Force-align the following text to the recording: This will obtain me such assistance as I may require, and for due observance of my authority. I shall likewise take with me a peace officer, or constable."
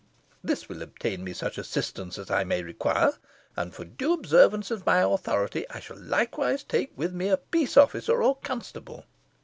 This 0.43 0.67
will 0.67 0.81
obtain 0.81 1.23
me 1.23 1.31
such 1.31 1.59
assistance 1.59 2.17
as 2.17 2.31
I 2.31 2.43
may 2.43 2.63
require, 2.63 3.11
and 3.55 3.71
for 3.71 3.85
due 3.85 4.13
observance 4.13 4.71
of 4.71 4.83
my 4.83 5.01
authority. 5.01 5.63
I 5.69 5.79
shall 5.79 6.01
likewise 6.01 6.63
take 6.63 6.91
with 6.97 7.13
me 7.13 7.27
a 7.29 7.37
peace 7.37 7.77
officer, 7.77 8.23
or 8.23 8.37
constable." 8.37 9.05